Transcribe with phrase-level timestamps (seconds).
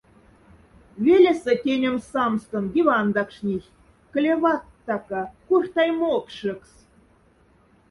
[1.05, 3.75] Велеса тянемс самстон дивандакшнихть,
[4.13, 4.33] кле.
[4.41, 6.71] ват-така, корхтай мокшекс.